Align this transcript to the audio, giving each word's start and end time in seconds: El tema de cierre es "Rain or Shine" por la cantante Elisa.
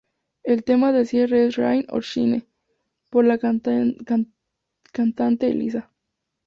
El 0.41 0.63
tema 0.63 0.91
de 0.93 1.05
cierre 1.05 1.45
es 1.45 1.57
"Rain 1.57 1.85
or 1.89 2.01
Shine" 2.01 2.47
por 3.11 3.23
la 3.23 3.37
cantante 3.37 4.31
Elisa. 5.47 5.91